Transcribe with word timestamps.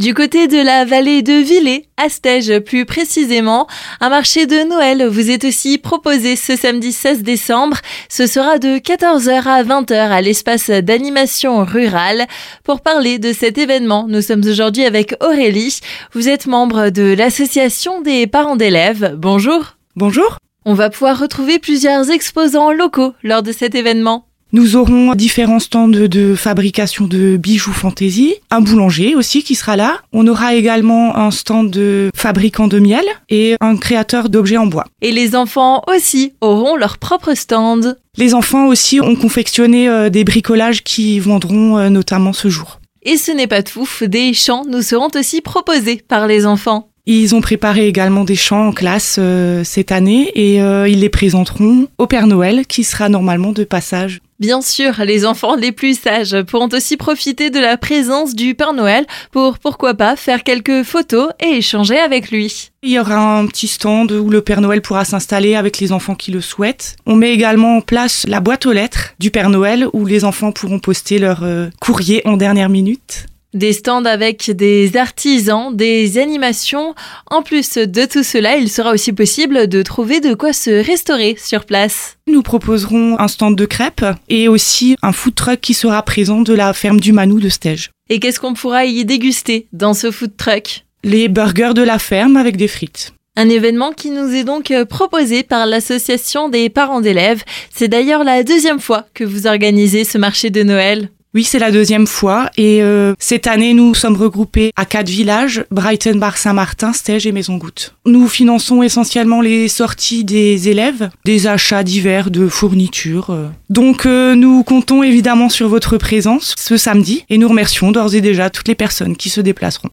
Du 0.00 0.14
côté 0.14 0.48
de 0.48 0.56
la 0.56 0.86
vallée 0.86 1.20
de 1.20 1.34
Villers, 1.34 1.84
à 1.98 2.08
Stège 2.08 2.60
plus 2.60 2.86
précisément, 2.86 3.66
un 4.00 4.08
marché 4.08 4.46
de 4.46 4.66
Noël 4.66 5.06
vous 5.06 5.28
est 5.28 5.44
aussi 5.44 5.76
proposé 5.76 6.36
ce 6.36 6.56
samedi 6.56 6.90
16 6.90 7.22
décembre. 7.22 7.76
Ce 8.08 8.26
sera 8.26 8.58
de 8.58 8.78
14h 8.78 9.46
à 9.46 9.62
20h 9.62 9.92
à 9.92 10.22
l'espace 10.22 10.70
d'animation 10.70 11.66
rurale. 11.66 12.26
Pour 12.64 12.80
parler 12.80 13.18
de 13.18 13.34
cet 13.34 13.58
événement, 13.58 14.06
nous 14.08 14.22
sommes 14.22 14.42
aujourd'hui 14.46 14.86
avec 14.86 15.14
Aurélie. 15.22 15.80
Vous 16.14 16.30
êtes 16.30 16.46
membre 16.46 16.88
de 16.88 17.12
l'association 17.12 18.00
des 18.00 18.26
parents 18.26 18.56
d'élèves. 18.56 19.16
Bonjour. 19.18 19.76
Bonjour. 19.96 20.38
On 20.64 20.72
va 20.72 20.88
pouvoir 20.88 21.18
retrouver 21.18 21.58
plusieurs 21.58 22.10
exposants 22.10 22.72
locaux 22.72 23.12
lors 23.22 23.42
de 23.42 23.52
cet 23.52 23.74
événement. 23.74 24.29
Nous 24.52 24.74
aurons 24.74 25.14
différents 25.14 25.60
stands 25.60 25.86
de, 25.86 26.34
fabrication 26.34 27.06
de 27.06 27.36
bijoux 27.36 27.72
fantaisie, 27.72 28.34
un 28.50 28.60
boulanger 28.60 29.14
aussi 29.14 29.44
qui 29.44 29.54
sera 29.54 29.76
là. 29.76 30.00
On 30.12 30.26
aura 30.26 30.56
également 30.56 31.16
un 31.16 31.30
stand 31.30 31.70
de 31.70 32.10
fabricant 32.16 32.66
de 32.66 32.80
miel 32.80 33.04
et 33.28 33.54
un 33.60 33.76
créateur 33.76 34.28
d'objets 34.28 34.56
en 34.56 34.66
bois. 34.66 34.86
Et 35.02 35.12
les 35.12 35.36
enfants 35.36 35.84
aussi 35.86 36.32
auront 36.40 36.74
leur 36.74 36.98
propre 36.98 37.34
stand. 37.34 37.96
Les 38.16 38.34
enfants 38.34 38.66
aussi 38.66 39.00
ont 39.00 39.14
confectionné 39.14 39.88
euh, 39.88 40.10
des 40.10 40.24
bricolages 40.24 40.82
qui 40.82 41.20
vendront 41.20 41.78
euh, 41.78 41.88
notamment 41.88 42.32
ce 42.32 42.48
jour. 42.48 42.80
Et 43.02 43.16
ce 43.16 43.30
n'est 43.30 43.46
pas 43.46 43.62
tout, 43.62 43.88
des 44.02 44.34
chants 44.34 44.64
nous 44.68 44.82
seront 44.82 45.10
aussi 45.14 45.42
proposés 45.42 46.02
par 46.08 46.26
les 46.26 46.44
enfants. 46.44 46.88
Ils 47.06 47.36
ont 47.36 47.40
préparé 47.40 47.86
également 47.86 48.24
des 48.24 48.36
chants 48.36 48.68
en 48.68 48.72
classe 48.72 49.16
euh, 49.20 49.62
cette 49.62 49.92
année 49.92 50.32
et 50.34 50.56
ils 50.56 51.00
les 51.00 51.08
présenteront 51.08 51.86
au 51.98 52.06
Père 52.08 52.26
Noël 52.26 52.66
qui 52.66 52.82
sera 52.82 53.08
normalement 53.08 53.52
de 53.52 53.62
passage 53.62 54.20
Bien 54.40 54.62
sûr, 54.62 55.04
les 55.04 55.26
enfants 55.26 55.54
les 55.54 55.70
plus 55.70 56.00
sages 56.00 56.40
pourront 56.44 56.70
aussi 56.72 56.96
profiter 56.96 57.50
de 57.50 57.58
la 57.58 57.76
présence 57.76 58.34
du 58.34 58.54
Père 58.54 58.72
Noël 58.72 59.04
pour 59.32 59.58
pourquoi 59.58 59.92
pas 59.92 60.16
faire 60.16 60.44
quelques 60.44 60.82
photos 60.82 61.28
et 61.40 61.58
échanger 61.58 61.98
avec 61.98 62.30
lui. 62.30 62.70
Il 62.82 62.90
y 62.90 62.98
aura 62.98 63.38
un 63.38 63.46
petit 63.46 63.68
stand 63.68 64.10
où 64.12 64.30
le 64.30 64.40
Père 64.40 64.62
Noël 64.62 64.80
pourra 64.80 65.04
s'installer 65.04 65.56
avec 65.56 65.78
les 65.78 65.92
enfants 65.92 66.14
qui 66.14 66.30
le 66.30 66.40
souhaitent. 66.40 66.96
On 67.04 67.16
met 67.16 67.32
également 67.32 67.76
en 67.76 67.80
place 67.82 68.24
la 68.26 68.40
boîte 68.40 68.64
aux 68.64 68.72
lettres 68.72 69.12
du 69.18 69.30
Père 69.30 69.50
Noël 69.50 69.86
où 69.92 70.06
les 70.06 70.24
enfants 70.24 70.52
pourront 70.52 70.78
poster 70.78 71.18
leur 71.18 71.42
euh, 71.42 71.68
courrier 71.78 72.26
en 72.26 72.38
dernière 72.38 72.70
minute. 72.70 73.26
Des 73.52 73.72
stands 73.72 74.04
avec 74.04 74.52
des 74.52 74.96
artisans, 74.96 75.74
des 75.74 76.18
animations. 76.18 76.94
En 77.30 77.42
plus 77.42 77.78
de 77.78 78.04
tout 78.04 78.22
cela, 78.22 78.56
il 78.56 78.68
sera 78.68 78.92
aussi 78.92 79.12
possible 79.12 79.66
de 79.66 79.82
trouver 79.82 80.20
de 80.20 80.34
quoi 80.34 80.52
se 80.52 80.70
restaurer 80.70 81.36
sur 81.36 81.64
place. 81.64 82.16
Nous 82.28 82.42
proposerons 82.42 83.18
un 83.18 83.26
stand 83.26 83.56
de 83.56 83.66
crêpes 83.66 84.06
et 84.28 84.46
aussi 84.46 84.94
un 85.02 85.10
food 85.10 85.34
truck 85.34 85.60
qui 85.60 85.74
sera 85.74 86.00
présent 86.04 86.42
de 86.42 86.54
la 86.54 86.72
ferme 86.72 87.00
du 87.00 87.12
Manou 87.12 87.40
de 87.40 87.48
Stège. 87.48 87.90
Et 88.08 88.20
qu'est-ce 88.20 88.38
qu'on 88.38 88.54
pourra 88.54 88.84
y 88.84 89.04
déguster 89.04 89.66
dans 89.72 89.94
ce 89.94 90.12
food 90.12 90.36
truck? 90.36 90.84
Les 91.02 91.26
burgers 91.28 91.74
de 91.74 91.82
la 91.82 91.98
ferme 91.98 92.36
avec 92.36 92.56
des 92.56 92.68
frites. 92.68 93.12
Un 93.36 93.48
événement 93.48 93.90
qui 93.90 94.10
nous 94.10 94.28
est 94.32 94.44
donc 94.44 94.72
proposé 94.88 95.42
par 95.42 95.66
l'association 95.66 96.48
des 96.48 96.68
parents 96.68 97.00
d'élèves. 97.00 97.42
C'est 97.74 97.88
d'ailleurs 97.88 98.22
la 98.22 98.44
deuxième 98.44 98.80
fois 98.80 99.06
que 99.14 99.24
vous 99.24 99.48
organisez 99.48 100.04
ce 100.04 100.18
marché 100.18 100.50
de 100.50 100.62
Noël. 100.62 101.10
Oui, 101.32 101.44
c'est 101.44 101.60
la 101.60 101.70
deuxième 101.70 102.08
fois. 102.08 102.50
Et 102.56 102.82
euh, 102.82 103.14
cette 103.20 103.46
année, 103.46 103.72
nous 103.72 103.94
sommes 103.94 104.16
regroupés 104.16 104.72
à 104.74 104.84
quatre 104.84 105.08
villages, 105.08 105.64
Brighton, 105.70 106.16
Bar 106.16 106.36
Saint-Martin, 106.36 106.92
Stège 106.92 107.24
et 107.24 107.30
Maison 107.30 107.56
Goutte. 107.56 107.94
Nous 108.04 108.26
finançons 108.26 108.82
essentiellement 108.82 109.40
les 109.40 109.68
sorties 109.68 110.24
des 110.24 110.68
élèves, 110.68 111.10
des 111.24 111.46
achats 111.46 111.84
divers 111.84 112.32
de 112.32 112.48
fournitures. 112.48 113.30
Euh. 113.30 113.46
Donc 113.68 114.06
euh, 114.06 114.34
nous 114.34 114.64
comptons 114.64 115.04
évidemment 115.04 115.48
sur 115.48 115.68
votre 115.68 115.98
présence 115.98 116.54
ce 116.58 116.76
samedi 116.76 117.24
et 117.30 117.38
nous 117.38 117.48
remercions 117.48 117.92
d'ores 117.92 118.16
et 118.16 118.20
déjà 118.20 118.50
toutes 118.50 118.66
les 118.66 118.74
personnes 118.74 119.16
qui 119.16 119.30
se 119.30 119.40
déplaceront. 119.40 119.88